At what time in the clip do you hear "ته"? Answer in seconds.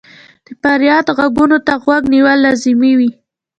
1.65-1.73